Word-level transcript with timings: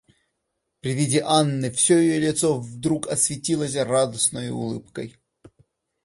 При 0.79 0.93
виде 0.95 1.21
Анны 1.23 1.69
всё 1.69 1.99
ее 1.99 2.17
лицо 2.17 2.59
вдруг 2.59 3.07
осветилось 3.07 3.75
радостною 3.75 4.51
улыбкой. 4.55 5.15